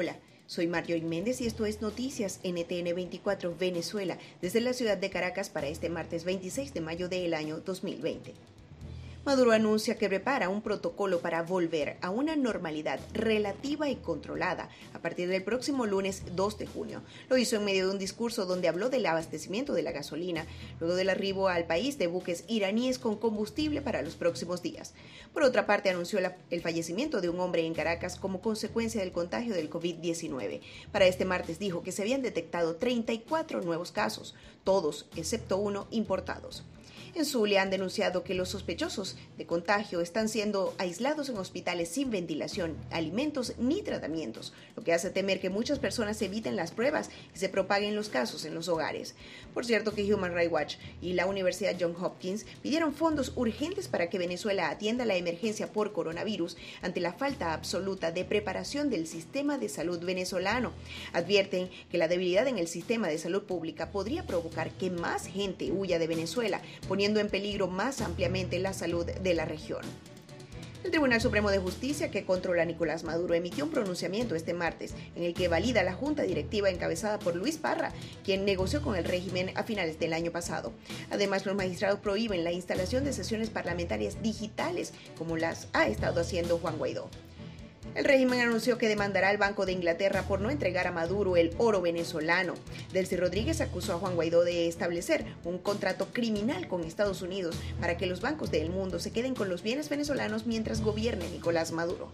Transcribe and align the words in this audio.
Hola, 0.00 0.16
soy 0.46 0.66
Marjorie 0.66 1.02
Méndez 1.02 1.42
y 1.42 1.46
esto 1.46 1.66
es 1.66 1.82
Noticias 1.82 2.40
NTN 2.42 2.94
24 2.94 3.54
Venezuela 3.60 4.16
desde 4.40 4.62
la 4.62 4.72
ciudad 4.72 4.96
de 4.96 5.10
Caracas 5.10 5.50
para 5.50 5.68
este 5.68 5.90
martes 5.90 6.24
26 6.24 6.72
de 6.72 6.80
mayo 6.80 7.10
del 7.10 7.34
año 7.34 7.60
2020. 7.60 8.32
Maduro 9.30 9.52
anuncia 9.52 9.96
que 9.96 10.08
prepara 10.08 10.48
un 10.48 10.60
protocolo 10.60 11.20
para 11.20 11.44
volver 11.44 11.98
a 12.00 12.10
una 12.10 12.34
normalidad 12.34 12.98
relativa 13.12 13.88
y 13.88 13.94
controlada 13.94 14.68
a 14.92 14.98
partir 14.98 15.28
del 15.28 15.44
próximo 15.44 15.86
lunes 15.86 16.24
2 16.34 16.58
de 16.58 16.66
junio. 16.66 17.00
Lo 17.28 17.38
hizo 17.38 17.54
en 17.54 17.64
medio 17.64 17.86
de 17.86 17.92
un 17.92 17.98
discurso 18.00 18.44
donde 18.44 18.66
habló 18.66 18.90
del 18.90 19.06
abastecimiento 19.06 19.72
de 19.72 19.82
la 19.82 19.92
gasolina, 19.92 20.46
luego 20.80 20.96
del 20.96 21.10
arribo 21.10 21.46
al 21.46 21.64
país 21.68 21.96
de 21.96 22.08
buques 22.08 22.42
iraníes 22.48 22.98
con 22.98 23.18
combustible 23.18 23.82
para 23.82 24.02
los 24.02 24.16
próximos 24.16 24.62
días. 24.62 24.94
Por 25.32 25.44
otra 25.44 25.64
parte, 25.64 25.90
anunció 25.90 26.18
el 26.18 26.60
fallecimiento 26.60 27.20
de 27.20 27.28
un 27.28 27.38
hombre 27.38 27.64
en 27.64 27.72
Caracas 27.72 28.16
como 28.16 28.40
consecuencia 28.40 29.00
del 29.00 29.12
contagio 29.12 29.54
del 29.54 29.70
COVID-19. 29.70 30.60
Para 30.90 31.06
este 31.06 31.24
martes 31.24 31.60
dijo 31.60 31.84
que 31.84 31.92
se 31.92 32.02
habían 32.02 32.22
detectado 32.22 32.74
34 32.74 33.60
nuevos 33.60 33.92
casos, 33.92 34.34
todos 34.64 35.06
excepto 35.14 35.56
uno 35.56 35.86
importados. 35.92 36.64
En 37.14 37.24
Zulia 37.24 37.62
han 37.62 37.70
denunciado 37.70 38.22
que 38.22 38.34
los 38.34 38.50
sospechosos 38.50 39.16
de 39.40 39.46
contagio 39.46 40.02
están 40.02 40.28
siendo 40.28 40.74
aislados 40.76 41.30
en 41.30 41.38
hospitales 41.38 41.88
sin 41.88 42.10
ventilación, 42.10 42.76
alimentos 42.90 43.54
ni 43.58 43.80
tratamientos, 43.80 44.52
lo 44.76 44.84
que 44.84 44.92
hace 44.92 45.08
temer 45.08 45.40
que 45.40 45.48
muchas 45.48 45.78
personas 45.78 46.20
eviten 46.20 46.56
las 46.56 46.72
pruebas 46.72 47.08
y 47.34 47.38
se 47.38 47.48
propaguen 47.48 47.96
los 47.96 48.10
casos 48.10 48.44
en 48.44 48.54
los 48.54 48.68
hogares. 48.68 49.14
Por 49.54 49.64
cierto 49.64 49.94
que 49.94 50.12
Human 50.12 50.34
Rights 50.34 50.52
Watch 50.52 50.76
y 51.00 51.14
la 51.14 51.26
Universidad 51.26 51.74
Johns 51.80 51.96
Hopkins 52.02 52.44
pidieron 52.62 52.92
fondos 52.92 53.32
urgentes 53.34 53.88
para 53.88 54.10
que 54.10 54.18
Venezuela 54.18 54.68
atienda 54.68 55.04
la 55.04 55.16
emergencia 55.16 55.72
por 55.72 55.92
coronavirus 55.92 56.56
ante 56.82 57.00
la 57.00 57.14
falta 57.14 57.54
absoluta 57.54 58.12
de 58.12 58.24
preparación 58.24 58.90
del 58.90 59.06
sistema 59.06 59.56
de 59.56 59.68
salud 59.68 60.04
venezolano. 60.04 60.72
Advierten 61.12 61.70
que 61.90 61.98
la 61.98 62.08
debilidad 62.08 62.46
en 62.46 62.58
el 62.58 62.68
sistema 62.68 63.08
de 63.08 63.18
salud 63.18 63.44
pública 63.44 63.90
podría 63.90 64.26
provocar 64.26 64.70
que 64.72 64.90
más 64.90 65.26
gente 65.26 65.72
huya 65.72 65.98
de 65.98 66.06
Venezuela, 66.06 66.60
poniendo 66.88 67.20
en 67.20 67.28
peligro 67.28 67.68
más 67.68 68.00
ampliamente 68.00 68.58
la 68.58 68.72
salud 69.00 69.22
de 69.22 69.34
la 69.34 69.44
región. 69.44 69.82
El 70.82 70.90
Tribunal 70.90 71.20
Supremo 71.20 71.50
de 71.50 71.58
Justicia, 71.58 72.10
que 72.10 72.24
controla 72.24 72.62
a 72.62 72.64
Nicolás 72.64 73.04
Maduro, 73.04 73.34
emitió 73.34 73.66
un 73.66 73.70
pronunciamiento 73.70 74.34
este 74.34 74.54
martes 74.54 74.94
en 75.14 75.24
el 75.24 75.34
que 75.34 75.48
valida 75.48 75.82
la 75.82 75.92
junta 75.92 76.22
directiva 76.22 76.70
encabezada 76.70 77.18
por 77.18 77.36
Luis 77.36 77.58
Parra, 77.58 77.92
quien 78.24 78.46
negoció 78.46 78.80
con 78.80 78.96
el 78.96 79.04
régimen 79.04 79.50
a 79.56 79.62
finales 79.62 79.98
del 79.98 80.14
año 80.14 80.32
pasado. 80.32 80.72
Además, 81.10 81.44
los 81.44 81.54
magistrados 81.54 82.00
prohíben 82.00 82.44
la 82.44 82.52
instalación 82.52 83.04
de 83.04 83.12
sesiones 83.12 83.50
parlamentarias 83.50 84.22
digitales, 84.22 84.94
como 85.18 85.36
las 85.36 85.68
ha 85.74 85.86
estado 85.86 86.22
haciendo 86.22 86.56
Juan 86.56 86.78
Guaidó. 86.78 87.10
El 87.94 88.04
régimen 88.04 88.40
anunció 88.40 88.78
que 88.78 88.88
demandará 88.88 89.30
al 89.30 89.36
Banco 89.36 89.66
de 89.66 89.72
Inglaterra 89.72 90.22
por 90.22 90.40
no 90.40 90.50
entregar 90.50 90.86
a 90.86 90.92
Maduro 90.92 91.36
el 91.36 91.52
oro 91.58 91.80
venezolano. 91.80 92.54
Delcy 92.92 93.16
Rodríguez 93.16 93.60
acusó 93.60 93.94
a 93.94 93.98
Juan 93.98 94.14
Guaidó 94.14 94.44
de 94.44 94.68
establecer 94.68 95.24
un 95.44 95.58
contrato 95.58 96.06
criminal 96.12 96.68
con 96.68 96.84
Estados 96.84 97.20
Unidos 97.20 97.56
para 97.80 97.96
que 97.96 98.06
los 98.06 98.20
bancos 98.20 98.52
del 98.52 98.70
mundo 98.70 99.00
se 99.00 99.10
queden 99.10 99.34
con 99.34 99.48
los 99.48 99.62
bienes 99.62 99.88
venezolanos 99.88 100.46
mientras 100.46 100.82
gobierne 100.82 101.28
Nicolás 101.30 101.72
Maduro. 101.72 102.12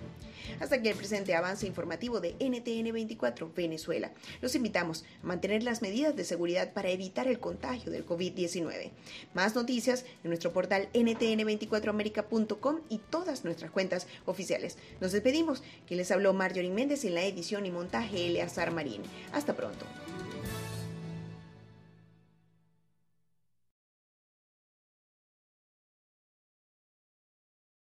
Hasta 0.61 0.77
aquí 0.77 0.89
el 0.89 0.97
presente 0.97 1.35
avance 1.35 1.67
informativo 1.67 2.21
de 2.21 2.35
NTN 2.41 2.93
24 2.93 3.53
Venezuela. 3.55 4.13
Los 4.41 4.55
invitamos 4.55 5.05
a 5.23 5.27
mantener 5.27 5.63
las 5.63 5.83
medidas 5.83 6.17
de 6.17 6.25
seguridad 6.25 6.73
para 6.73 6.91
evitar 6.91 7.29
el 7.29 7.39
contagio 7.39 7.93
del 7.93 8.07
COVID-19. 8.07 8.91
Más 9.35 9.55
noticias 9.55 10.05
en 10.25 10.31
nuestro 10.31 10.53
portal 10.53 10.89
ntn24america.com 10.93 12.81
y 12.89 12.99
todas 12.99 13.45
nuestras 13.45 13.71
cuentas 13.71 14.07
oficiales. 14.25 14.79
Nos 15.01 15.13
despedimos. 15.13 15.63
Que 15.87 15.97
les 15.97 16.11
habló 16.11 16.33
Marjorie 16.33 16.71
Méndez 16.71 17.05
en 17.05 17.15
la 17.15 17.25
edición 17.25 17.67
y 17.67 17.71
montaje 17.71 18.27
Eleazar 18.27 18.73
Marín. 18.73 19.03
Hasta 19.33 19.55
pronto. 19.55 19.87